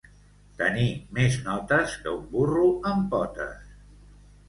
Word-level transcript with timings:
Tenir 0.61 0.85
més 1.17 1.37
notes 1.49 1.95
que 2.07 2.17
un 2.17 2.27
burro 2.35 2.67
amb 2.93 3.09
potes. 3.15 3.73